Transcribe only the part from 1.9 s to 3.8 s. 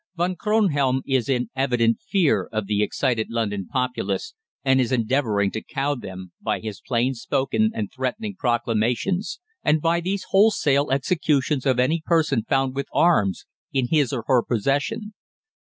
fear of the excited London